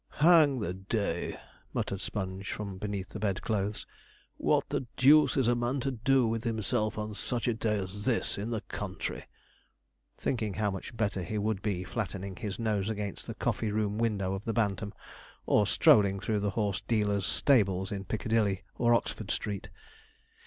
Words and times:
'Hang 0.25 0.59
the 0.61 0.73
day!' 0.73 1.37
muttered 1.75 2.01
Sponge 2.01 2.51
from 2.51 2.79
beneath 2.79 3.09
the 3.09 3.19
bedclothes. 3.19 3.85
'What 4.37 4.67
the 4.69 4.87
deuce 4.97 5.37
is 5.37 5.47
a 5.47 5.53
man 5.53 5.79
to 5.81 5.91
do 5.91 6.25
with 6.25 6.43
himself 6.43 6.97
on 6.97 7.13
such 7.13 7.47
a 7.47 7.53
day 7.53 7.77
as 7.77 8.03
this, 8.03 8.35
in 8.35 8.49
the 8.49 8.61
country?' 8.61 9.25
thinking 10.17 10.55
how 10.55 10.71
much 10.71 10.97
better 10.97 11.21
he 11.21 11.37
would 11.37 11.61
be 11.61 11.83
flattening 11.83 12.35
his 12.35 12.57
nose 12.57 12.89
against 12.89 13.27
the 13.27 13.35
coffee 13.35 13.71
room 13.71 13.99
window 13.99 14.33
of 14.33 14.43
the 14.43 14.53
Bantam, 14.53 14.91
or 15.45 15.67
strolling 15.67 16.19
through 16.19 16.39
the 16.39 16.49
horse 16.57 16.81
dealers' 16.81 17.27
stables 17.27 17.91
in 17.91 18.03
Piccadilly 18.03 18.63
or 18.79 18.95
Oxford 18.95 19.29
Street. 19.29 19.69